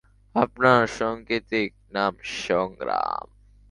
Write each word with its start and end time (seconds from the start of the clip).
আপনার 0.35 0.81
সাংকেতিক 0.87 1.69
নাম 1.91 2.13
সংগ্রাম। 2.39 3.25